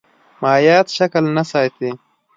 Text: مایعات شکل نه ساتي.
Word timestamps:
مایعات 0.41 0.87
شکل 0.97 1.23
نه 1.37 1.43
ساتي. 1.51 1.89